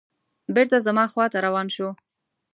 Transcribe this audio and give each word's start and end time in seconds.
بېرته 0.55 0.77
زما 0.85 1.05
خواته 1.11 1.37
روان 1.45 1.67
شو. 1.75 1.87